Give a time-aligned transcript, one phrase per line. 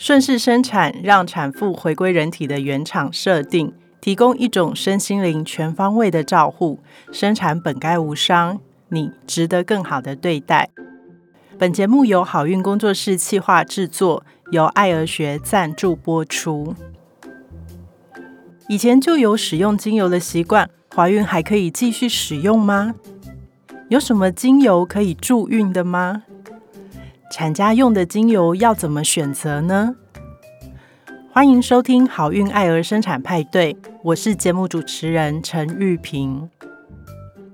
[0.00, 6.78] 顺势生产，让产妇回归人体的原厂设定，提供一种身心灵全方位的照护。
[7.12, 8.58] 生产本该无伤，
[8.88, 10.70] 你值得更好的对待。
[11.58, 16.74] 本节目由好运工作室企划制作，由爱儿学赞助播出。
[18.70, 22.94] 以前就有使用精油的习惯，怀孕还可以继续使用吗？
[23.88, 26.22] 有什么精油可以助孕的吗？
[27.30, 29.94] 产家用的精油要怎么选择呢？
[31.32, 36.50] 欢迎收听好运爱儿生产派对，我是节目主持人陈玉萍。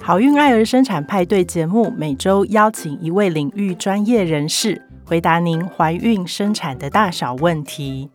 [0.00, 8.08] 好运爱儿生产派对节目每周邀请一位领域专业人士，回答您怀孕生产的大小问题。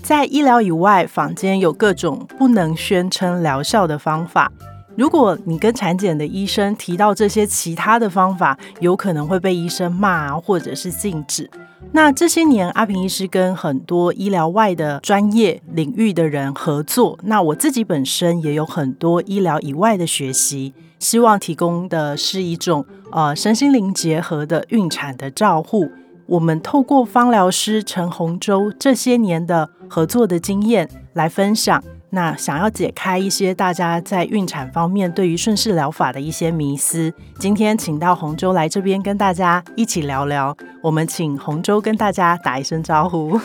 [0.00, 4.52] 在医疗以外，坊间有各种不能宣称疗效的方法。
[4.96, 11.48] 如果你跟产检的医生提到这些其他的方法，有可能会被医生骂或者是禁止。
[11.92, 17.18] 那这些年，阿平医师跟很多医疗外的专业领域的人合作。
[17.24, 25.90] 那我自己本身也有很多医疗以外的学习，希望提供的是一种呃身心灵结合的孕产的照护。
[26.26, 31.84] 我们透过芳疗师陈洪洲这些年的合作的经验来分享。
[32.10, 40.56] 那想要解开一些大家在孕产方面对于顺势疗法的一些迷思，今天请到洪州来这边跟大家一起聊聊。
[40.80, 43.38] 我们请洪州跟大家打一声招呼。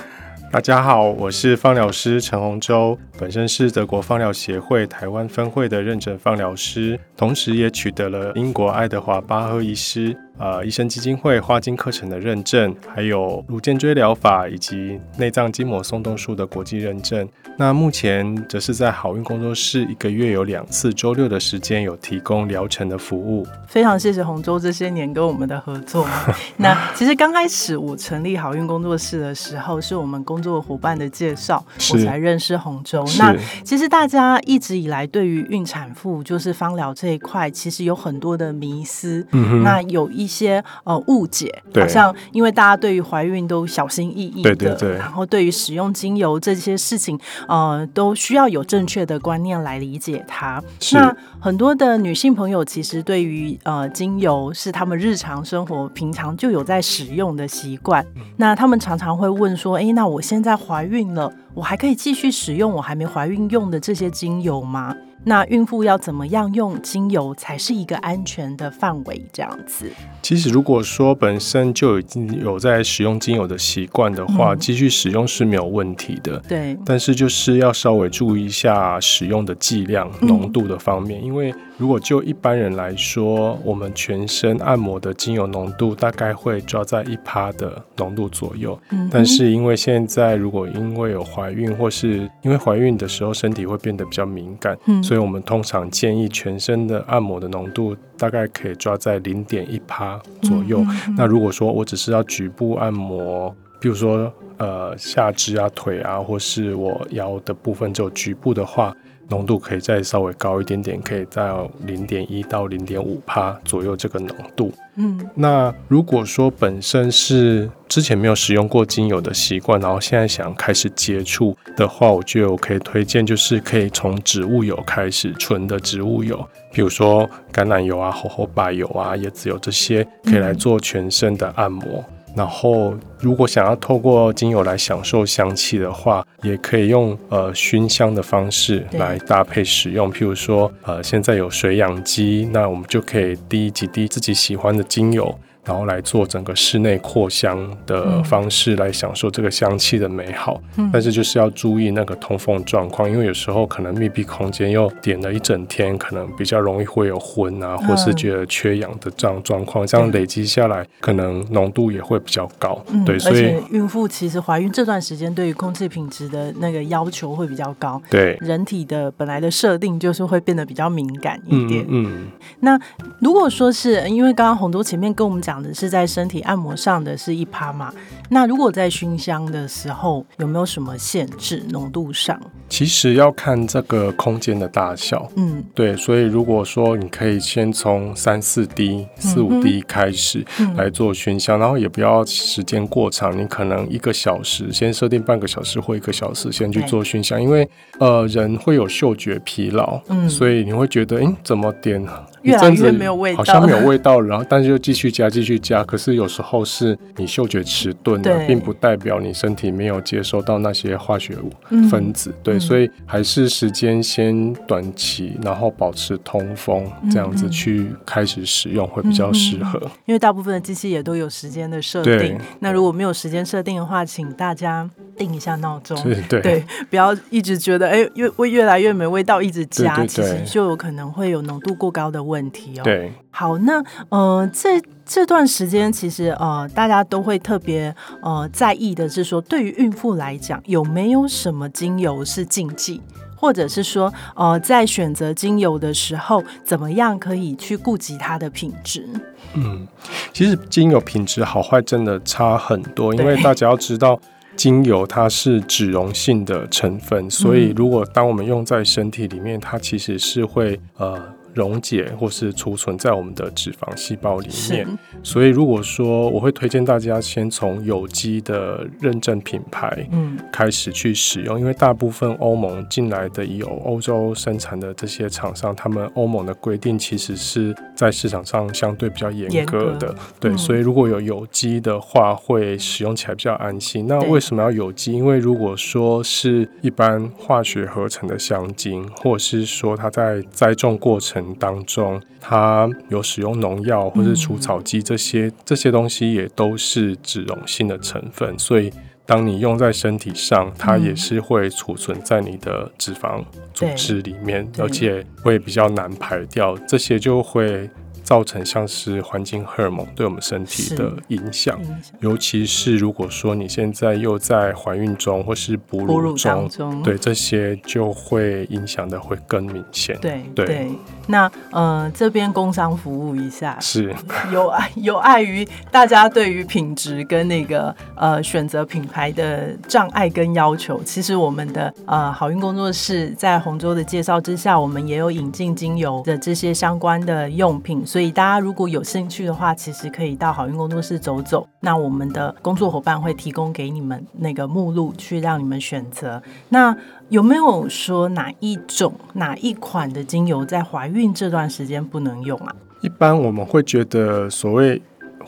[0.52, 10.16] 大家好，我是放疗师陈洪洲，本身是德国放疗协会台湾分会的认证放疗师，同时也取得了英国爱德华巴赫医师。
[10.42, 17.30] 呃，医生基金会花精课程的认证，还有乳尖锥疗法以及内脏筋膜松动术的国际认证。
[17.58, 23.45] 那目前则是在好运工作室，一个月有两次周六的时间有提供疗程的服务。
[23.67, 26.08] 非常谢谢洪州这些年跟我们的合作。
[26.58, 33.06] 那其实刚开始我成立好运工作室的时候，是我们工作伙伴的介绍，我才认识洪州。
[33.19, 39.24] 那其实大家一直以来对于孕产妇就是芳疗这一块，其实有很多的迷思。
[39.34, 50.64] 嗯那有一些呃误解，好像因为大家对于怀孕都小心翼翼的，对对对，然后对于使用精油这些事情，呃，都需要有正确的观念来理解它。
[50.94, 58.06] 那很多的女性朋友其实对于呃精油是他们日常生活平常就有在使用的习惯，
[58.38, 64.96] 那他们常常会问说，哎，那我现在怀孕了，我还可以继续使用我还没怀孕用的这些精油吗？
[65.24, 69.24] 那孕妇要怎么样用精油才是一个安全的范围？
[69.32, 76.40] 这样子，其实如果说本身就已经有在使用精油的习惯的话，继续使用是没有问题的。
[76.48, 81.54] 对，但是就是要稍微注意一下使用的剂量、浓度的方面，因为。
[81.81, 88.80] 如果就一般人来说，我们全身按摩的精油浓度大概会抓在一趴的浓度左右。
[88.92, 100.86] 嗯，但是因为现在如果因为有怀孕，或是因为怀孕的时候身体会变得比较敏感，嗯，所以我们通常建议全身的按摩的浓度大概可以抓在零点一趴左右。
[101.18, 108.96] 那如果说我只是要局部按摩，比如说呃下肢啊、腿啊，或是我腰的部分只有局部的话。
[109.30, 114.74] 浓度可以再稍微高一点点，可以到零点一到零点五帕左右这个浓度。
[114.96, 132.04] 嗯，那如果说本身是之前没有使用过精油的习惯，然后现在想开始接触的话，我觉得我可以推荐就是可以从植物油开始，纯的植物油，比如说橄榄油啊、猴猴柏油啊、椰子油这些，可以来做全身的按摩。
[132.36, 140.12] 然后，如果想要透过精油来享受香气的话，也可以用呃熏香的方式来搭配使用。
[140.12, 145.38] 譬如说，呃，现在有水养机，那我们就可以滴几滴自己喜欢的精油。
[145.64, 150.60] 然后来做整个室内扩香的方式来享受这个香气的美好，
[150.92, 162.84] 但是就是要注意那个通风状况，因为有时候可能密闭空间又点了一整天，可能比较容易会有昏啊，或是觉得缺氧的这样状况，这样累积下来，可能浓度也会比较高。
[163.06, 168.02] 对，所以孕妇其实怀孕这段时间对于空气品质的那个要求会比较高。
[168.10, 171.86] 对，人体的本来的设定就是会变得比较敏感一点。
[171.88, 172.25] 嗯，
[172.62, 172.80] 那
[173.19, 175.50] 如果说是因为刚刚洪都前面跟我们讲。
[175.51, 177.94] 讲的是在身体按摩上的是一趴嘛？
[178.30, 182.39] 那如果在熏香的时候有没有什么限制浓度上？
[182.69, 197.69] 其实要看这个空间的大小，嗯对，所以如果说你可以先从三四滴、四五滴开始嗯来做熏香，然后也不要时间过长，你可能一个小时，先设定半个小时或一个小时先去做熏香，因为
[198.00, 202.01] 呃人会有嗅觉疲劳，嗯所以你会觉得，诶，怎么点
[202.44, 212.60] 越来越没有味道好像没有 味道了，然后但是又继续加继续加，可是有时候是你嗅觉迟钝了对，并不代表你身体没有接收到那些化学物嗯分子，对，嗯。
[212.60, 217.52] 所以还是时间先短期，然后保持通风，这样子嗯。
[217.52, 219.80] 去开始使用会比较适合。
[220.06, 222.38] 因为大部分的机器也都有时间的设定。
[222.60, 225.98] 那如果没有时间设定的话，请大家定一下闹钟。
[226.04, 226.42] 对对。
[226.42, 243.01] 对，不要一直觉得哎越会越来越没味道，一直加，对对其实就有可能会有浓度过高的问题哦。，对，好，那呃这这段时间其实呃大家都会特别呃在意的是说，对于孕妇来讲，有没有什么精油是禁忌？
[243.36, 249.07] 或者是说，呃，在选择精油的时候，怎么样可以去顾及它的品质？
[249.56, 249.88] 嗯，
[250.31, 254.19] 其实精油品质好坏真的差很多，因为大家要知道。
[254.57, 261.18] 精油它是脂溶性的成分，所以嗯如果当我们用在身体里面，它其实是会呃
[261.53, 264.88] 溶解或是储存在我们的脂肪细胞里面。
[265.24, 284.07] 所以如果说我会推荐大家先从有机的认证品牌嗯开始去使用，因为大部分欧盟进来的有，欧洲生产的这些厂商，他们欧盟的规定其实是在市场上相对比较严格的，格对，嗯所以如果有有机的话，会使用起来比较安心。
[284.07, 285.13] 那为什么要有机？
[285.13, 298.92] 因为如果说是一般化学合成的香精，或者是说它在栽种过程当中，它有使用农药或是除草剂这些、这些东西，也都是脂溶性的成分，所以。
[299.24, 303.42] 当你用在身体上，它嗯也是会储存在你的脂肪
[303.74, 307.90] 组织里面，对而且会比较难排掉，这些就会
[308.31, 311.78] 造成像是环境荷尔蒙对我们身体的影响。
[312.22, 320.18] 尤其是如果说你现在又在怀孕中或是哺哺乳乳当中，中，对这些就会影响的会更明显。
[320.22, 320.89] 对对
[321.28, 324.16] 那呃这边工商服务一下，是，
[324.54, 331.01] 有碍有碍于大家对于品质跟那个呃选择品牌的障碍跟要求。
[331.04, 341.68] 其实我们的呃好运工作室在洪州的介绍之下，我们也有引进精油的这些相关的用品，所以所以大家如果有兴趣的话，其实可以到好运工作室走走。
[341.79, 346.39] 那我们的工作伙伴会提供给你们那个目录，去让你们选择。
[346.69, 346.95] 那
[347.29, 352.75] 有没有说哪一种哪一款的精油在怀孕这段时间不能用啊？
[353.01, 355.01] 一般我们会觉得所谓。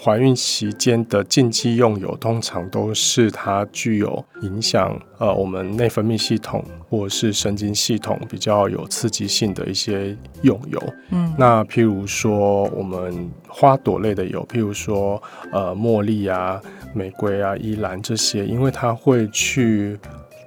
[0.03, 10.83] 怀孕期间的禁忌用油，通常都是它具有影响呃我们内分泌系统或是神经系统比较有刺激性的一些用油。
[11.11, 15.21] 嗯，那譬如说我们花朵类的油，譬如说
[15.53, 16.61] 呃茉莉啊、
[16.93, 19.97] 玫瑰啊、依兰这些，因为它会去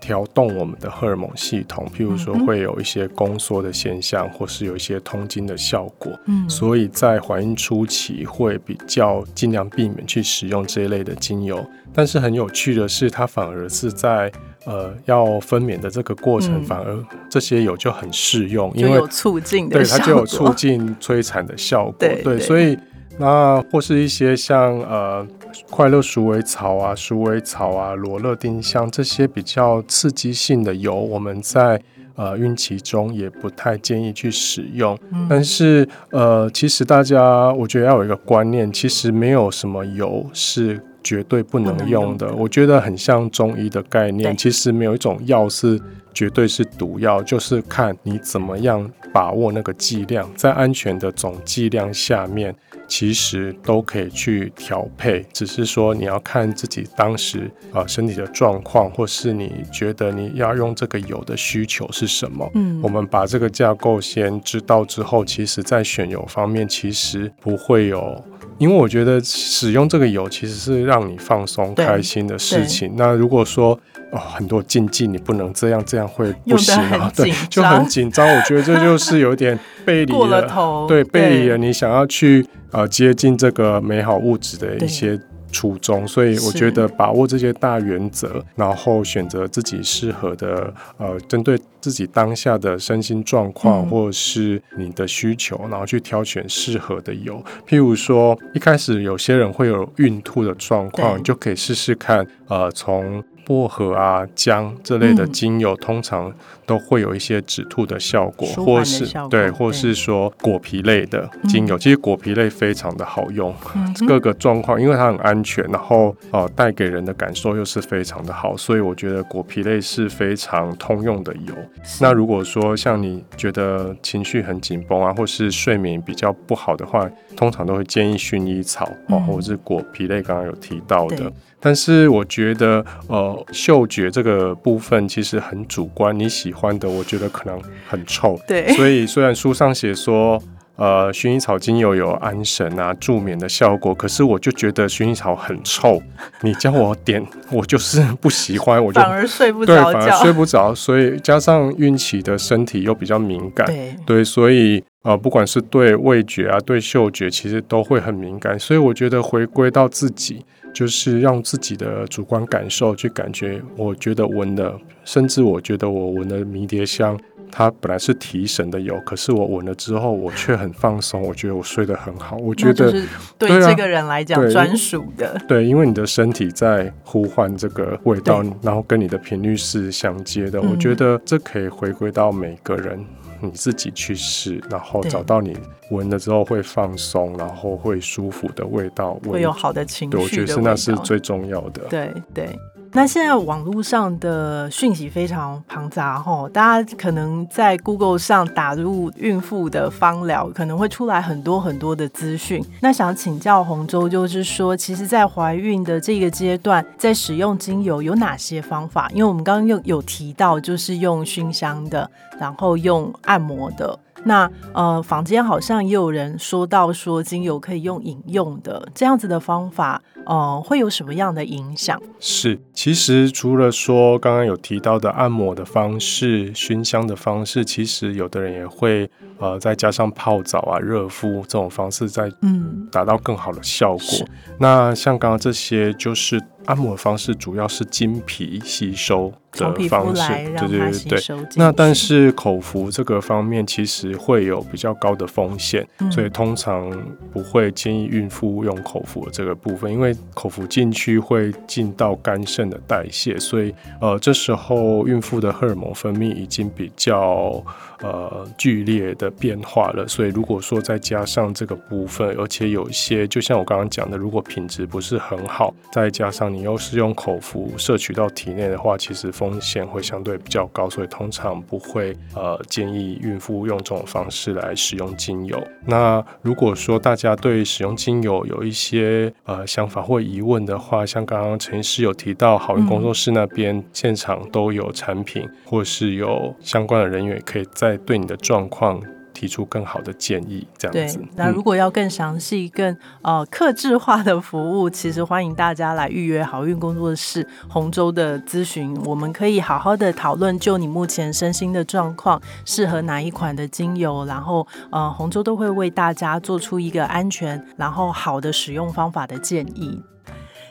[0.06, 6.12] 调动我们的荷尔蒙系统，譬如说会有一些宫缩的现象，或是有一些通经的效果。
[6.26, 11.58] 嗯所以在怀孕初期会比较尽量避免去使用这一类的精油。
[11.92, 14.30] 但是很有趣的是，它反而是在
[14.64, 21.94] 呃要分娩的这个过程，嗯反而这些油就很适用，因为有促进的对，它就有促进催产的效果。
[21.98, 22.78] 对对所以
[23.18, 25.26] 那或是一些像呃
[25.70, 31.80] 快乐鼠尾草啊、鼠尾草啊、罗勒丁香这些比较刺激性的油，我们在
[32.14, 34.98] 呃孕期中也不太建议去使用。
[35.12, 40.82] 嗯但是呃，其实大家我觉得要有一个观念，其实没有什么油是。
[41.06, 44.36] 绝对不不能用的我觉得很像中医的概念。
[44.36, 45.80] 其实没有一种药是
[46.16, 52.54] 绝对是毒药，就是看你怎么样把握那个剂量，在安全的总剂量下面，
[52.88, 55.22] 其实都可以去调配。
[55.30, 62.50] 只是说你要看自己当时啊、呃身体的状况，或是你觉得你要用这个油的需求是什么。
[62.54, 68.24] 嗯我们把这个架构先知道之后，其实在选油方面其实不会有。
[68.58, 72.94] 因为我觉得使用这个油其实是让你放松、开心的事情。
[72.96, 73.78] 那如果说
[74.12, 78.26] 哦很多禁忌，你不能这样，这样会不行啊， 对，就很紧张。
[78.26, 85.18] 我觉得这就是有点 背离过了头，对，背离了你想要去呃接近这个美好物质的一些
[85.52, 93.86] 初衷，所以我觉得把握这些大原则，然后选择自己适合的呃，针对自己当下的身心状况、嗯。
[93.86, 97.42] 或者是你的需求，然后去挑选适合的油。
[97.66, 106.32] 譬如说，一开始有些人会有孕吐的状况，你就可以试试看，呃，从薄荷啊、姜这类的精油，通常
[106.66, 111.78] 都会有一些止吐的效果，或是对，或是说果皮类的精油。
[111.78, 121.54] 其实果皮类非常的好用，嗯各个状况，因为它很安全，然后呃带给人的感受又是非常的好，所以我觉得果皮类是非常通用的油。
[122.00, 131.32] 那如果说像你觉得情绪很紧绷啊，或是睡眠比较不好的话，通常都会建议薰衣草哦，嗯或者是果皮类，刚刚有提到的对。
[131.66, 138.38] 但是我觉得，呃，嗅觉这个部分其实很主观，你喜欢的，我觉得可能很臭。
[138.46, 140.40] 对所以虽然书上写说，
[140.76, 146.00] 呃，薰衣草精油有安神啊、助眠的效果，可是我就觉得薰衣草很臭，
[146.42, 150.32] 你叫我点，我就是不喜欢，我就 反而睡不着对，反而睡。
[150.32, 158.56] 不着，所以加上孕期的身体又比较敏感，对，对，所以呃，不管是对味觉啊、对嗅觉，其实都会很敏感。
[158.56, 160.44] 所以我觉得回归到自己，
[160.76, 163.62] 就是让自己的主观感受去感觉。
[163.78, 167.18] 我觉得闻的，甚至我觉得我闻的迷迭香，
[167.58, 171.22] 它本来是提神的油，可是我闻了之后，我却很放松。
[171.22, 172.36] 我觉得我睡得很好。
[172.36, 172.92] 我觉得
[173.38, 175.40] 对这个人来讲对专属的。
[175.48, 180.60] 对，因为你的身体在呼唤这个味道，然后跟你的频率是相接的。
[180.60, 183.02] 嗯我觉得这可以回归到每个人
[183.40, 185.56] 你自己去试，然后找到你
[185.90, 189.14] 闻了之后会放松，然后会舒服的味道。
[189.26, 191.80] 会有好的情绪对，我觉得是那是最重要的。
[191.88, 192.58] 对对。
[192.96, 202.64] 那现在网络上的讯息非常庞杂哈，大家可能在 Google 上打入孕妇的芳疗，可能会出来很多很多的资讯。
[202.80, 209.10] 那想请教洪州，就是说，其实，在怀孕的这个阶段，在使用精油有哪些方法？
[209.12, 212.10] 因为我们刚刚有有提到，就是用熏香的，
[212.40, 213.98] 然后用按摩的。
[214.24, 222.00] 那呃，坊间好像也有人说到说精油可以用饮用的这样子的方法，呃，会有什么样的影响？
[222.20, 234.28] 是，其实除了说刚刚有提到的按摩的方式、熏香的方式，其实有的人也会呃再加上泡澡啊、热敷这种方式，再嗯，达到更好的效是果。
[234.58, 240.28] 那像刚刚这些，就是按摩的方式，主要是经皮吸收的方式
[240.58, 241.46] 对，对对对。
[241.54, 246.90] 那但是口服这个方面，其实会有比较高的风险，嗯所以通常
[247.32, 257.62] 不会建议孕妇用口服的这个部分，因为口服进去会进到肝肾的代谢，所以呃这时候孕妇的荷尔蒙分泌已经比较
[258.00, 275.62] 呃剧烈的变化了，所以如果说再加上这个部分，而且有一些就像我刚刚讲的，如果品质不是很好，再加上你又是用口服摄取到体内的话，其实风险会相对比较高，所以通常不会呃建议孕妇用这种方式来使用精油。
[275.86, 289.02] 那如果说大家对使用精油有一些呃想法或疑问的话，像刚刚陈医师有提到，好运工作室那边现场都有产品，或是有相关的人员可以再对你的状况
[289.36, 310.02] 提出更好的建议，这样子。，那如果要更详细、更呃克制化的服务，其实欢迎大家来预约好运工作室洪州的咨询，我们可以好好的讨论，就你目前身心的状况，适合哪一款的精油，然后呃洪州都会为大家做出一个安全然后好的使用方法的建议。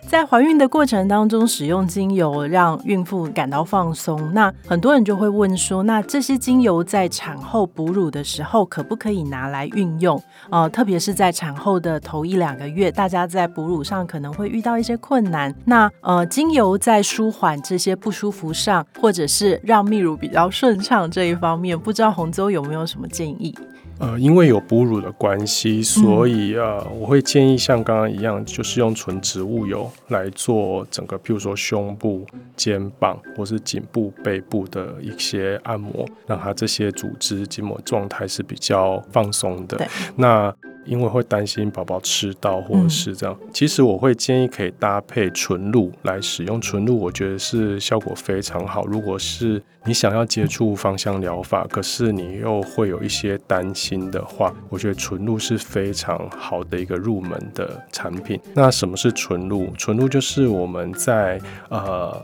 [0.08, 4.34] 在怀孕的过程当中，使用精油让孕妇感到放松。
[4.34, 10.22] 那很多人就会问说，那这些精油在产后哺乳的时候可不可以拿来运用？
[10.50, 15.54] 呃，特别是在产后的头一两个月，大家在哺乳上可能会遇到一些困难。
[15.66, 23.54] 那呃，精油在舒缓这些不舒服上，或者是让泌乳比较顺畅这一方面，不知道洪州有没有什么建议？
[23.98, 32.26] 呃，因为有哺乳的关系，所以呃，我会建议像刚刚一样，就是用纯植物油来做整个，譬如说胸部、
[32.56, 39.80] 肩膀或是颈部、背部的一些按摩，让它这些组织筋膜状态是比较放松的。
[40.16, 40.54] 那
[40.86, 46.62] 因为会担心宝宝吃到或者是这样，其实我会建议可以搭配纯露来使用。
[46.62, 48.86] 纯露我觉得是效果非常好。
[48.86, 58.40] 如果是你想要接触芳香疗法，可是你又会有一些担心的话，我觉得纯露是非常好的一个入门的产品。
[58.54, 59.68] 那什么是纯露？
[59.78, 61.40] 纯露就是我们在
[61.70, 62.24] 呃。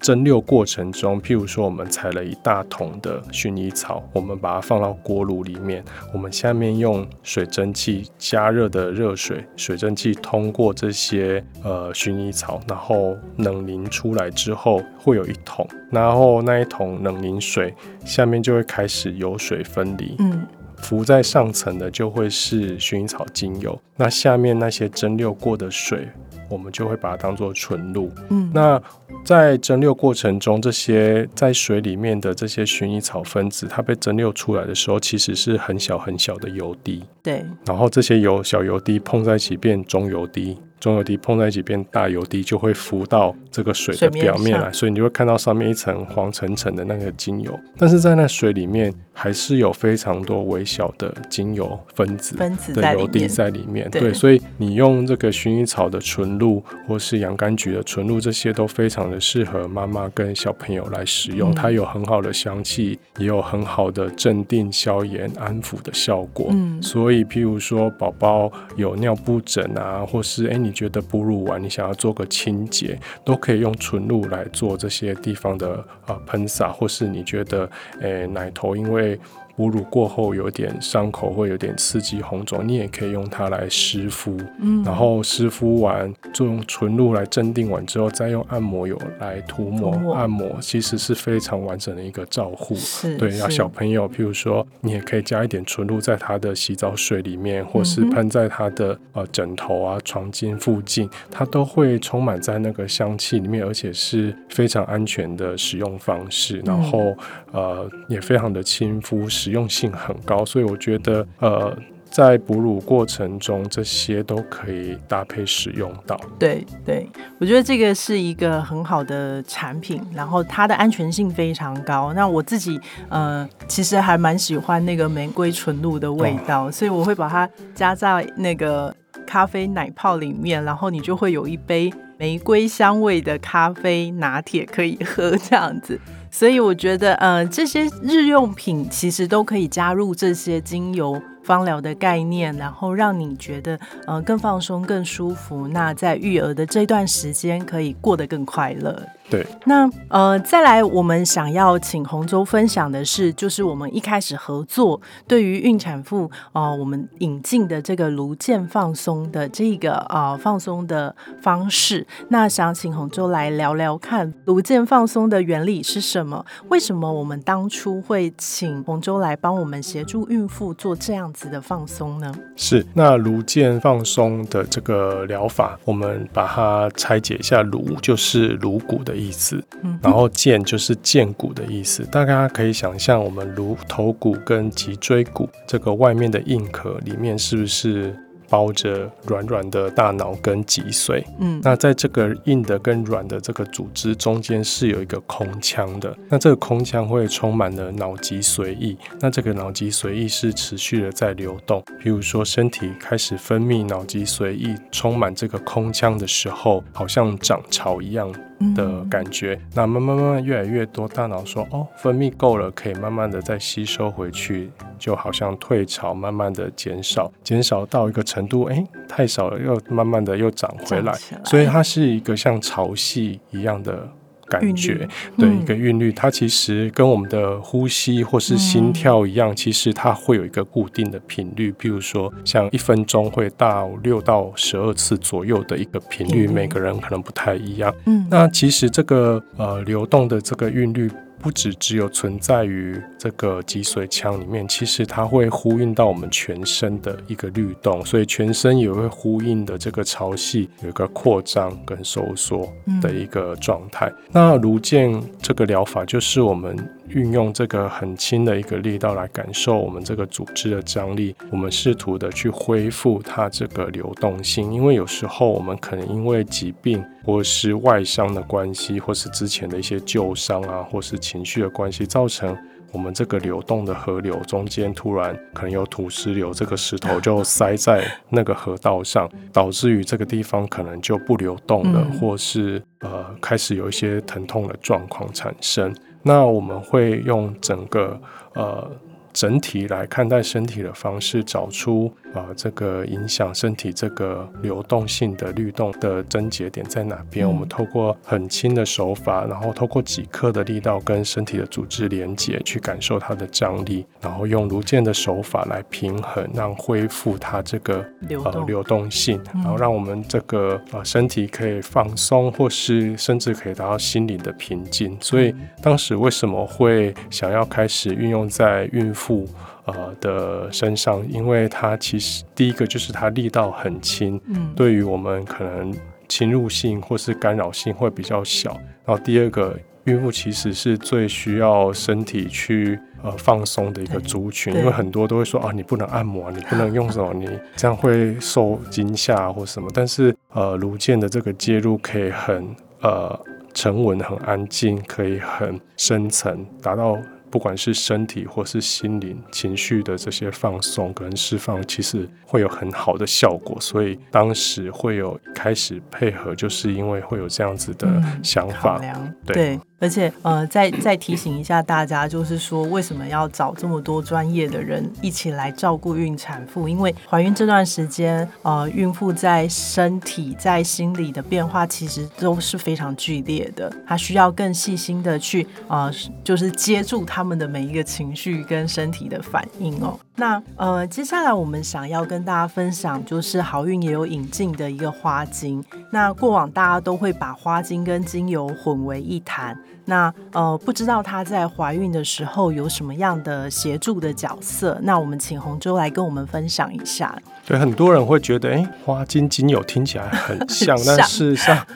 [0.00, 17.74] 蒸馏过程中，譬如说我们采了一大桶的薰衣草，我们把它放到锅炉里面，我们下面用水蒸气加热的热水，水蒸气通过这些呃薰衣草，然后冷凝出来之后，会有一桶，然后那一桶冷凝水
[18.04, 26.08] 下面就会开始油水分离，嗯，浮在上层的就会是薰衣草精油，那下面那些蒸馏过的水，
[26.48, 28.10] 我们就会把它当做纯露。
[28.30, 28.80] 嗯，那
[29.24, 37.04] 在蒸馏过程中，这些在水里面的这些薰衣草分子，它被蒸馏出来的时候，其实是很小很小的油滴。
[37.22, 40.58] 对，然后这些油小油滴碰在一起变中油滴。
[40.80, 47.58] 中油滴碰在一起变大油滴，就会浮到这个水的表面来，所以你就会看到上面一层黄澄澄的那个精油。
[47.76, 53.90] 但是在那水里面，还是有非常多微小的精油分子的油滴在里面。
[53.90, 61.52] 对，所以你用这个薰衣草的纯露，或是洋甘菊的纯露，这些都非常的适合妈妈跟小朋友来使用。
[61.52, 66.46] 它有很好的香气，也有很好的镇定、消炎、安抚的效果。
[66.50, 70.67] 嗯，所以譬如说宝宝有尿布疹啊，或是哎你。
[70.68, 77.68] 你觉得哺乳完，你想要做个清洁，都可以用纯露来做这些地方的啊喷洒，或是你觉得
[78.02, 79.18] 诶奶头因为。
[79.58, 92.76] 哺乳过后有点伤口会有点刺激红肿，你也可以用它来湿敷，嗯，然后湿敷完，就用纯露来镇定完之后，再用按摩油来涂抹按摩，其实是非常完整的一个照护。
[93.18, 107.12] 对，要小朋友，譬如说，你也可以加一点纯露在他的洗澡水里面，或是喷在他的呃枕头啊、床巾附近，它都会充满在那个香气里面，而且是非常安全的使用方式，然后
[107.50, 109.28] 呃也非常的亲肤。
[109.48, 111.76] 实用性很高，所以我觉得，呃，
[112.10, 116.18] 在哺乳过程中，这些都可以搭配使用到。
[116.38, 122.12] 对对，我觉得这个是一个很好的产品，然后它的安全性非常高。
[122.14, 128.94] 那我自己，呃，其实还蛮喜欢那个玫瑰纯露的味道，所以我会把它加在那个
[129.26, 135.98] 咖啡奶泡里面，然后你就会有一杯玫瑰香味的咖啡拿铁可以喝，这样子。
[136.30, 141.20] 所以我觉得，呃，这些日用品其实都可以加入这些精油。
[141.44, 145.66] 芳疗的概念，然后让你觉得呃更放松、更舒服。
[145.68, 149.02] 那在育儿的这段时间，可以过得更快乐。
[149.28, 149.44] 对。
[149.64, 162.06] 那呃，再来，我们想要请洪州分享的是，就是我们一开始合作对于孕产妇哦，我们引进的这个颅腱放松的这个呃放松的方式。
[162.28, 166.46] 那想请洪州来聊聊看，颅腱放松的原理是什么？
[166.68, 171.48] 为什么我们当初会请洪州来帮我们协助孕妇做这样子？
[171.48, 172.30] 的放松呢？
[172.56, 182.04] 是那颅腱放松的这个疗法，我们把它拆解一下，颅就是颅骨的意思，嗯，然后腱就是腱骨的意思。
[182.04, 188.14] 大家可以想象，我们颅头骨跟脊椎骨这个外面的硬壳里面，是不是？
[188.50, 208.32] 包着软软的大脑跟脊髓，嗯，那在这个硬的跟软的这个组织中间是有一个空腔的，那这个空腔会充满了脑脊髓液，那这个脑脊髓液是持续的在流动，比如说身体开始分泌脑脊髓液，充满这个空腔的时候，好像涨潮一样。
[208.74, 221.12] 的感觉，那慢慢慢慢越来越多，大脑说哦，分泌够了，可以慢慢的再吸收回去，就好像退潮，慢慢的减少，减少到一个程度，哎，太少了，又慢慢的又长回来，
[221.44, 224.08] 所以它是一个像潮汐一样的。
[224.48, 231.72] 感觉对一个韵律，它其实跟我们的呼吸或是心跳一样，其实它会有一个固定的频率。
[231.78, 237.94] 比如说，像一分钟会到六到十二次左右的一个频率，每个人可能不太一样。
[238.06, 241.10] 嗯，那其实这个呃流动的这个韵律。
[241.40, 252.68] 不只只有存在于这个脊髓腔里面，其实它会呼应到我们全身的一个律动，所以全身也会呼应的这个潮汐有一个扩张跟收缩
[253.00, 254.12] 的一个状态。
[254.32, 256.76] 那颅健这个疗法就是我们。
[257.10, 264.72] 运用这个很轻的一个力道来感受我们这个组织的张力，我们试图的去恢复它这个流动性。
[264.72, 272.56] 因为有时候我们可能因为疾病或是外伤的关系，或是之前的一些旧伤啊，或是情绪的关系，造成
[272.92, 285.94] 我们这个流动的河流中间突然可能有土石流，这个石头就塞在那个河道上，导致于这个地方可能就不流动了，或是呃开始有一些疼痛的状况产生。
[286.22, 288.20] 那我们会用整个
[288.54, 288.90] 呃
[289.32, 292.12] 整体来看待身体的方式，找出。
[292.34, 297.48] 啊，这个影响身体这个流动性的律动的症结点在哪边？
[297.48, 308.04] 我们透过很轻的手法，然后透过几克的力道跟身体的组织连接，去感受它的张力，然后用颅腱的手法来平衡，让恢复它这个
[308.44, 315.16] 呃流动性，然后让我们这个呃身体可以放松，或是甚至可以达到心灵的平静。
[315.20, 319.48] 所以当时为什么会想要开始运用在孕妇？
[319.88, 325.94] 呃的身上，因为它其实第一个就是它力道很轻，嗯，对于我们可能
[326.28, 328.72] 侵入性或是干扰性会比较小。
[329.04, 339.88] 然后第二个，孕妇其实是最需要身体去呃放松的一个族群，因为很多都会说啊，你不能按摩，你不能用什么，你这样会受惊吓或什么。
[339.94, 343.38] 但是呃，卢健的这个介入可以很呃
[343.72, 347.16] 沉稳、很安静，可以很深层，达到。
[347.50, 353.76] 不管是身体或是心灵情绪的这些放松跟释放，其实会有很好的效果。
[353.80, 359.00] 所以当时会有开始配合，就是因为会有这样子的想法。
[359.46, 359.78] 对。
[360.00, 366.88] 而且，呃，再再提醒一下大家，就是说，为什么要找这么多专业的人一起来照顾孕产妇？
[366.88, 376.08] 因为怀孕这段时间，呃，孕妇在身体、在心理的变化其实都是非常剧烈的，她需要更细心的去，呃，
[376.44, 380.16] 就是接住他们的每一个情绪跟身体的反应哦。
[380.36, 385.84] 那呃，接下来我们想要跟大家分享，就是好运也有引进的一个花精。
[386.12, 389.76] 那过往大家都会把花精跟精油混为一谈。
[390.08, 394.98] 那呃，不知道她在怀孕的时候有什么样的协助的角色？
[395.02, 397.38] 那我们请洪舟来跟我们分享一下。
[397.66, 401.86] 对，很多人会觉得，哎，花精精油听起来很像， 但事实上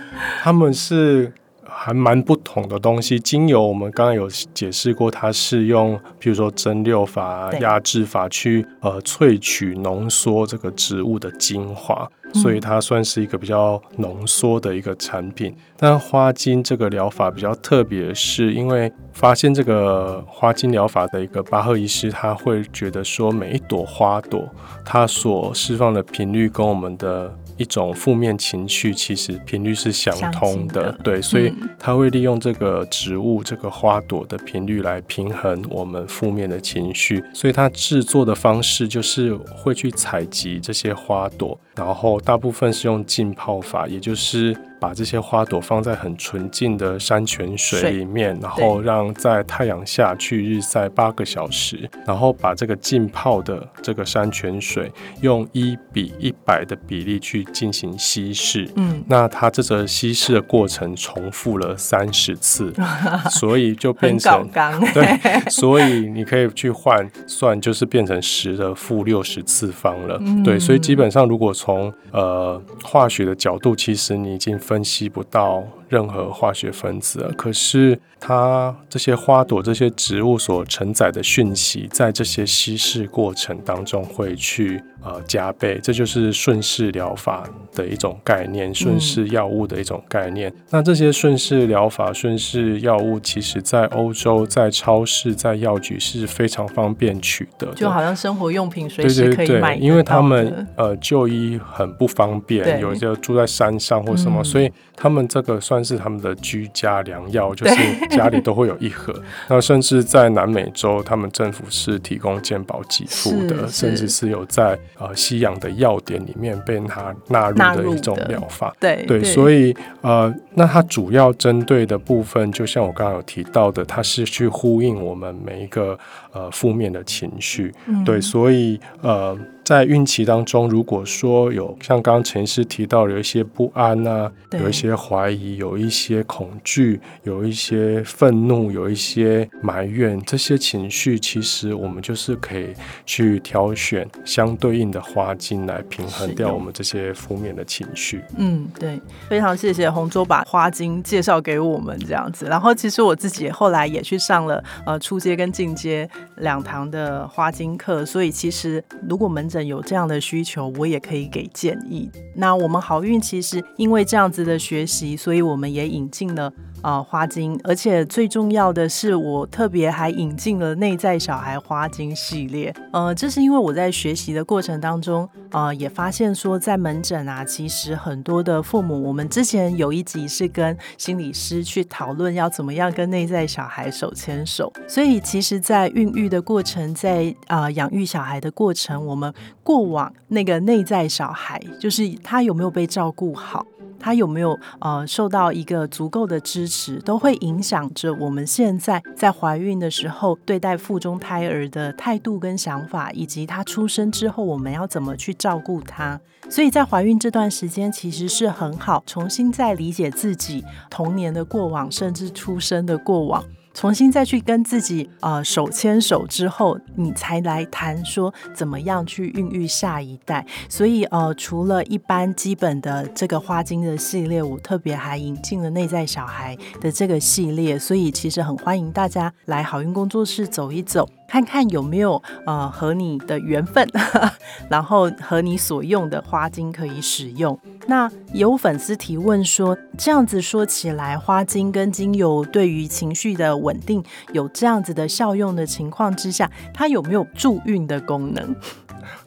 [0.42, 1.32] 他们是。
[1.74, 15.54] 还蛮不同的东西，精油我们刚刚有解释过，它是用比如说蒸馏法、压制法去呃萃取浓缩这个植物的精华，所以它算是一个比较浓缩的一个产品。
[15.76, 24.48] 但花精这个疗法比较特别，是因为发现这个花精疗法的一个巴赫医师，他会觉得说每一朵花朵
[24.84, 27.36] 它所释放的频率跟我们的。
[27.58, 37.22] 一种负面情绪其实频率是相通的，对，所以他会利用这个植物、这个花朵的频率来平衡我们负面的情绪。
[37.34, 44.56] 所以他制作的方式就是会去采集这些花朵，然后大部分是用浸泡法，也就是。
[44.82, 54.90] 把这些花朵放在很纯净的山泉水里面，然后让在太阳下去日晒八个小时，然后把这个浸泡的这个山泉水
[55.20, 58.68] 用一比一百的比例去进行稀释。
[58.74, 62.74] 嗯，那它这个稀释的过程重复了三十次，
[63.30, 64.48] 所以就变成
[64.92, 70.20] 对，所以你可以去换算，就是变成十的负六十次方了。
[70.42, 74.58] 对，所以基本上如果从呃化学的角度，其实你已经。
[74.72, 75.62] 分析不到。
[75.92, 90.50] 任何化学分子，可是它这些花朵、这些植物所承载的讯息，在这些稀释过程当中会去呃加倍，这就是顺势疗法的一种概念，顺势药物的一种概念。
[90.70, 99.76] 那这些顺势疗法、顺势药物，其实在欧洲、在超市、在药局是非常方便取得，就好像生活用品随时可以买。
[99.76, 105.81] 因为他们呃就医很不方便，有些住在山上或什么，所以他们这个算。
[105.84, 107.76] 是他们的居家良药， 就是
[108.08, 109.14] 家里都会有一盒。
[109.48, 118.74] 那甚至在南美洲，他们政府是提供健保给付的，甚至是有在呃西洋的药典里面被它纳入的一种疗法。
[118.80, 125.98] 对对，所以呃，那它主要针对的部分，就像我刚刚有提到的，它是去呼应我们每一个
[126.32, 127.72] 呃负面的情绪。
[128.04, 129.38] 对，所以呃。
[129.64, 142.74] 在孕期当中，如果说有像刚刚陈医师提到有一些不安啊，有一些怀疑，有一些恐惧，有一些愤怒，有一些埋怨，这些情绪，其实我们就是可以
[143.06, 148.20] 去挑选相对应的花精来平衡掉我们这些负面的情绪。
[148.36, 152.46] 嗯，对，非常谢谢洪州把花精介绍给我们这样子。
[152.46, 162.10] 然后其实我自己后来也去上了呃初阶跟进阶两堂的花精课，所以其实如果门诊有这样的需求，我也可以给建议。
[162.34, 166.52] 那我们好运其实因为这样子的学习，所以我们也引进了。
[166.82, 172.74] 啊，花精，而且最重要的是，我特别还引进了内在小孩花精系列。
[172.92, 184.72] 呃，这是因为我在学习的过程当中，呃，也发现说，在门诊啊，其实很多的父母，我们之前有一集是跟心理师去讨论要怎么样跟内在小孩手牵手。
[184.88, 193.64] 所以，其实，在孕育的过程，在啊养育小孩的过程，我们过往那个内在小孩，就是他有没有被照顾好。
[194.02, 206.20] 他有没有呃受到一个足够的支持，都会影响着我们现在在怀孕的时候对待腹中胎儿的态度跟想法，以及他出生之后我们要怎么去照顾他。
[206.50, 213.42] 所以在怀孕这段时间，其实是很好重新再理解自己童年的过往，甚至出生的过往。
[213.74, 220.46] 重新再去跟自己呃手牵手之后，你才来谈说怎么样去孕育下一代。
[220.68, 231.08] 所以呃，除了一般基本的这个花精的系列，我特别还引进了内在小孩的这个系列，所以其实很欢迎大家来好运工作室走一走。
[231.32, 233.88] 看看有没有呃和你的缘分，
[234.68, 237.58] 然后和你所用的花精可以使用。
[237.86, 248.54] 那有粉丝提问说，这样子说起来，花精跟精油对于情绪的稳定有这样子的效用的情况之下，它有没有助孕的功能？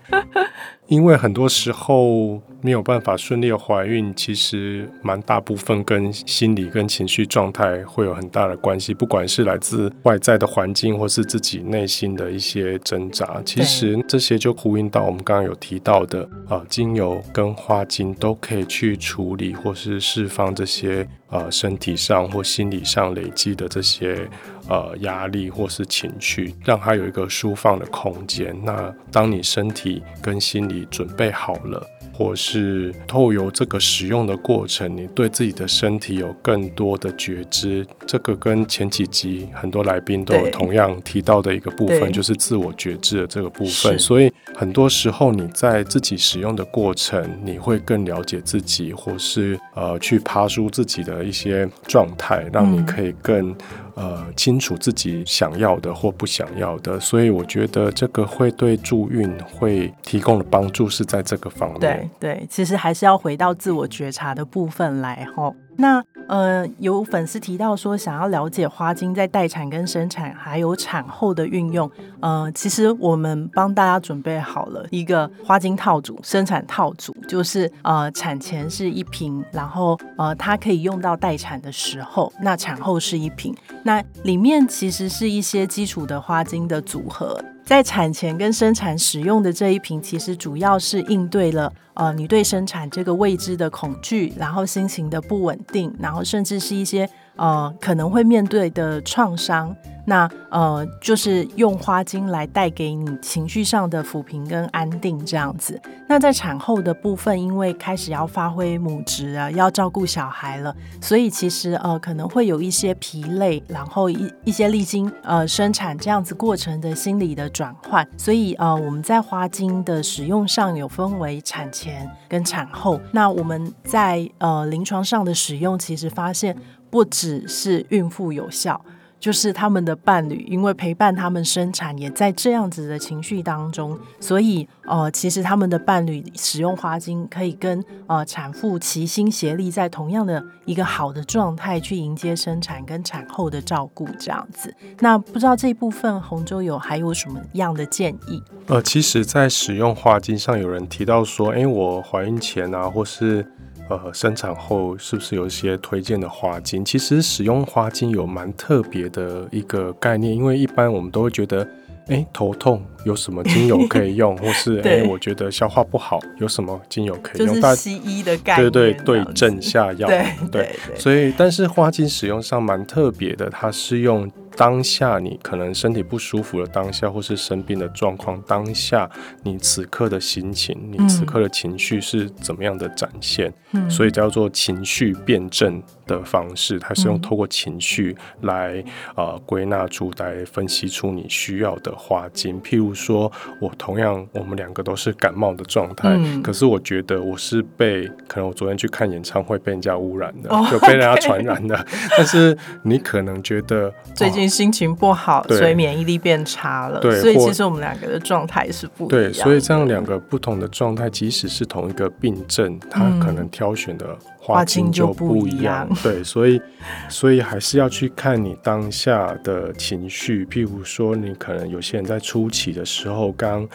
[0.87, 13.41] 因为很多时候没有办法顺利怀孕，其实蛮大部分跟心理跟情绪状态会有很大的关系，不管是来自外在的环境，或是自己内心的一些挣扎。
[13.43, 24.29] 其实这些就呼应到我们刚刚有提到的啊，精油跟花精都可以去处理或是释放这些呃身体上或心理上累积的这些
[24.67, 28.55] 呃压力或是情绪，让它有一个舒放的空间。
[28.63, 31.85] 那当你身体跟心理准备好了，
[32.17, 37.85] 或是透由这个使用的过程，你对自己的身体有更多的觉知。
[38.07, 43.99] 这个跟前几集很多来宾都有同样提到的一个部分，就是自我觉知的这个部分。
[43.99, 53.53] 所以很多时候你在自己使用的过程，你会更了解自己，或是呃去爬出自己的一些状态，让你可以更。
[53.97, 61.79] 呃，清楚自己想要的或不想要的，所以我觉得这个会对助孕会提供的帮助是在这个方面。
[61.79, 65.55] 对对，其实还是要回到自我觉察的部分来吼。
[65.77, 71.91] 那呃，有粉丝提到说想要了解花精在待产跟生产还有产后的运用。
[72.21, 83.53] 呃，其实我们帮大家准备好了一个花精套组、生产套组，就是呃产前是一瓶，然后呃它可以用到待产的时候，那产后是一瓶。
[83.83, 87.37] 那里面其实是一些基础的花精的组合。
[87.65, 97.09] 在产前跟生产使用的这一瓶，其实主要是应对了呃你对生产这个未知的恐惧，然后心情的不稳定，然后甚至是一些。
[97.35, 105.81] 呃，可能会面对的创伤，那呃，就是用花精来带给你情绪上的抚平跟安定这样子。
[106.07, 118.07] 那在产后的部分，因为开始要发挥母职啊，要照顾小孩了，所以其实呃可能会有一些疲累，然后一一些历经呃生产这样子过程的心理的转换。
[118.17, 123.01] 所以呃我们在花精的使用上有分为产前跟产后。
[123.11, 126.55] 那我们在呃临床上的使用，其实发现。
[126.95, 128.79] 不只是孕妇有效，
[129.19, 144.73] 就是他们的伴侣，因为陪伴他们生产，也在这样子的情绪当中，所以呃，其实他们的伴侣使用花精，可以跟呃产妇齐心协力，在同样的一个好的状态去迎接生产跟产后的照顾，这样子。
[145.01, 148.41] 那不知道这一部分洪州有还有什么样的建议？
[148.67, 153.45] 呃，其实，在使用花精上，有人提到说，哎，我怀孕前啊，或是。
[153.87, 156.83] 呃，生产后是不是有一些推荐的花精？
[156.83, 161.67] 其实使用花精有蛮特别的一个概念，因为一般我们都会觉得，
[162.07, 167.61] 哎，头痛有什么精油可以用， 或是哎，我觉得消化不好有什么精油可以用？
[167.61, 170.75] 就是西医的概念，对对对症下药，对对。
[170.97, 174.29] 所以，但是花精使用上蛮特别的，它是用。
[174.55, 179.09] 当下你可能身体不舒服的当下，或是生病的状况当下，
[179.43, 183.53] 你此刻的心情，你此刻的情绪是怎么样的展现？
[183.73, 188.83] 嗯，所以叫做情绪辩证的方式，它是用透过情绪来
[189.15, 192.61] 呃归纳出来分析出你需要的花精。
[192.61, 201.85] 譬如说，我同样我们两个都是感冒的状态，可是我觉得我是被可能我昨天去看演唱会被人家污染的，就被人家传染的。
[202.17, 204.45] 但是你可能觉得最近。
[204.55, 207.01] 心情不好，所以免疫力变差了。
[207.01, 209.09] 对，所以其实我们两个的状态是不一样。
[209.09, 215.89] 对，所以这样两个不同的状态，即使是同一个病症，它可能挑选的花精就不一样。
[216.03, 216.61] 对，所以
[217.09, 220.45] 所以还是要去看你当下的情绪。
[220.45, 223.67] 譬如说，你可能有些人在初期的时候，刚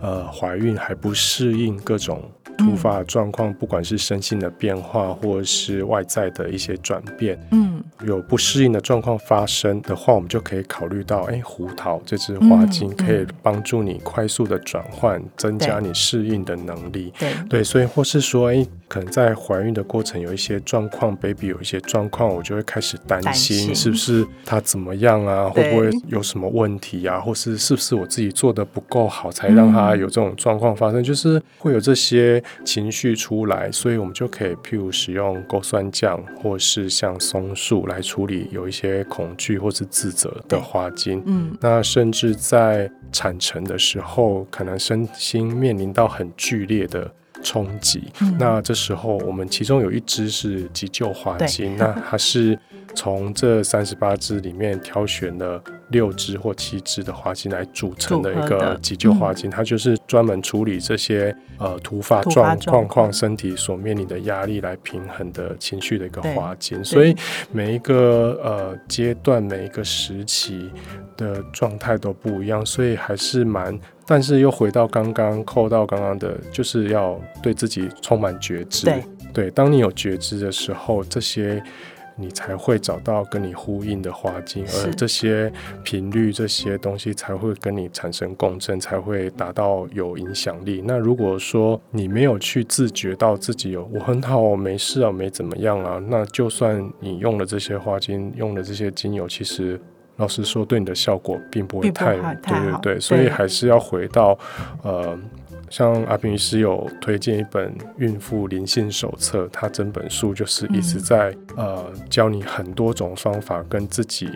[0.00, 2.22] 呃怀孕还不适应各种。
[2.56, 17.12] 突发状况，不管是身心的变化，或是外在的一些转变，嗯，有不适应的状况发生的话，我们就可以考虑到，哎，胡桃这支花精可以帮助你快速的转换，增加你适应的能力。
[17.18, 20.13] 对对，所以或是说，哎，可能在怀孕的过程。
[20.14, 23.58] 程有一些状况，baby 有一些状况，我就会开始担担心。
[23.58, 41.20] 心是不是他怎么样啊，会不会有什么问题啊，或是是不是我自己做的不够好，才让他有这种状况发生，就是会有这些情绪出来，所以我们就可以譬如使用勾酸酱，或是像松树来处理有一些恐惧或是自责的花精。
[41.26, 47.10] 嗯，那甚至在产程的时候，可能身心面临到很剧烈的
[47.44, 48.02] 冲击。
[48.20, 52.58] 嗯那这时候，我们其中有一只是急救花精，那它是
[52.94, 66.82] 从这三十八支里面挑选了六支或七支的花精来组成的一个急救花精，它就是专门处理这些呃突发状状况况、身体所面临的压力来平衡的情绪的一个花精。
[66.84, 67.14] 所以
[67.52, 70.70] 每一个呃阶段、每一个时期
[71.16, 73.78] 的状态都不一样，所以还是蛮。
[74.06, 78.84] 但是又回到刚刚扣到刚刚的，就是要对自己充满觉知。
[78.84, 81.62] 对对，当你有觉知的时候，这些
[82.16, 90.82] 你才会找到跟你呼应的花精，而这些频率、这些东西才会跟你产生共振，才会达到有影响力。
[90.84, 99.80] 那如果说你没有去自觉到自己有我很好我，没事啊，没怎么样啊，那就算你用了这些花精，用了这些精油，其实。
[100.16, 104.38] 老实说，对你的效果并不会太，会太对对对，所以还是要回到，
[104.84, 105.18] 呃，
[105.76, 114.28] 像阿平医师有推荐一本孕妇灵性手册，它整本书就是一直嗯在、呃教你很多种方法跟自己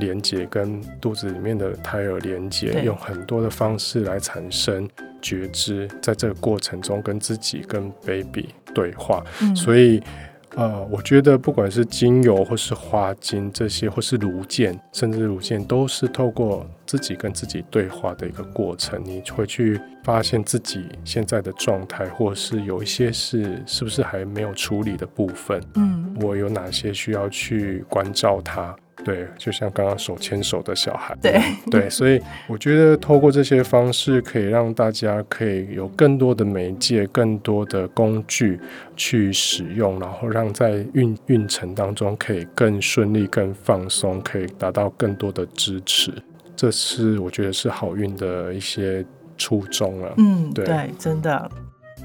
[0.00, 4.86] 连接，跟肚子里面的胎儿连接，用很多的方式来产生
[5.22, 10.02] 觉知，在这个过程中跟自己跟 baby 对话，嗯所以。
[10.54, 19.02] 呃，我觉得不管是精油或是花精这些，或是炉箭，甚至炉箭，都是透过自己跟自己对话的一个过程。
[19.02, 28.76] 你会去发现自己现在的状态，或是有一些是是不是还没有处理的部分，嗯，我有哪些需要去关照他。
[29.04, 38.60] 对，就像刚刚手牵手的小孩，对对，所以我觉得透过这些方式，可以让大家可以有更多的媒介、更多的工具
[38.94, 46.12] 去使用，然后让在运运程当中可以更顺利、更放松，可以达到更多的支持。
[46.54, 49.04] 这是我觉得是好运的一些
[49.36, 50.14] 初衷了。
[50.16, 51.50] 嗯，对对，真的。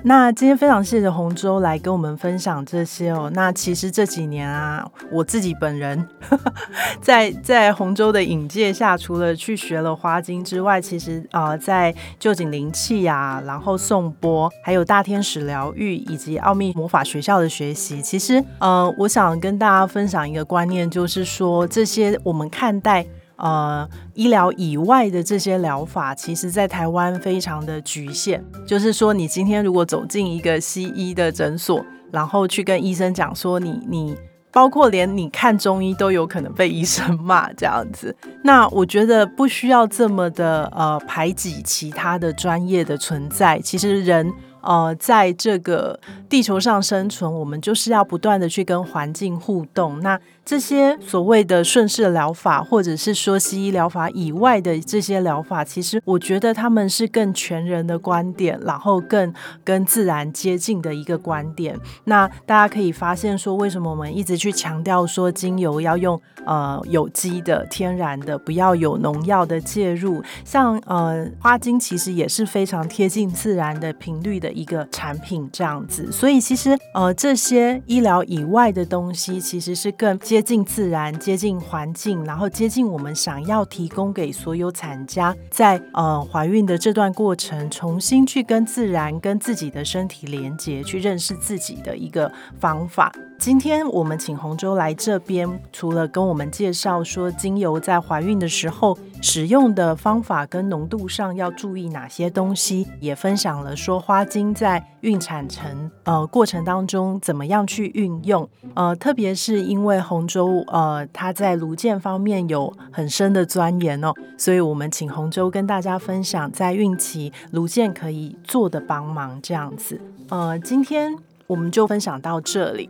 [0.03, 3.31] 那今天非常谢谢洪州来跟我们分享这些哦。
[3.33, 6.07] 那其实这几年啊，我自己本人
[7.01, 23.05] 在在洪州的引介下，除了去学了花精之外，其实呃，在旧景灵气啊，然后颂钵，还有大天使疗愈以及奥秘魔法学校的学习，其实呃，我想跟大家分享一个观念，就是说这些我们看待。
[23.37, 28.43] 呃，医疗以外的这些疗法，其实在台湾非常的局限。
[28.65, 34.17] 就是说，你今天如果走进一个西医的诊所，然后去跟医生讲说你你。
[34.49, 43.59] 包括连你看中医都有可能被医生骂这样子，那我觉得不需要这么的呃排挤其他的专业的存在。
[43.59, 49.99] 其实人呃在这个地球上生存，我们就是要不断的去跟环境互动。
[49.99, 59.33] 那这些所谓的顺势疗法，或者是说西医疗法以外的这些疗法，其实我觉得他们是更全人的观点，然后更
[59.65, 61.77] 跟自然接近的一个观点。
[62.05, 70.23] 那大家可以发现说，为什么我们一直去强调说精油要用呃有机的、天然的，不要有农药的介入？
[70.45, 76.09] 像呃花精其实也是非常贴近自然的频率的一个产品，这样子。
[76.09, 93.11] 所以其实呃这些医疗以外的东西，其实是更接接近自然、接近环境，然后接近我们想要提供给所有产家在呃怀孕的这段过程，重新去跟自然、跟自己的身体连接，去认识自己的一个方法。
[93.39, 108.47] 今天我们请洪舟来这边，除了跟我们介绍说精油在怀孕的时候使用的方法跟浓度上要注意哪些东西，也分享了说花精在孕产程呃过程当中怎么样去运用。
[108.73, 120.01] 呃，特别是因为洪舟呃他在炉箭方面有很深的钻研哦，所以我们请洪舟跟大家分享在孕期炉箭可以做的帮忙这样子。
[120.29, 122.89] 呃，今天我们就分享到这里。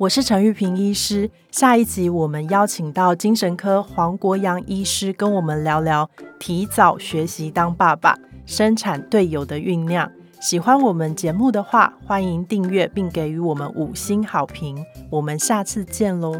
[0.00, 6.08] 我是陈玉平医师，下一集我们邀请到精神科黄国阳医师跟我们聊聊
[6.38, 10.10] 提早学习当爸爸、生产队友的酝酿。
[10.40, 14.82] 喜欢我们节目的话，欢迎订阅并给予我们五星好评。
[15.10, 16.34] 我们下次见喽！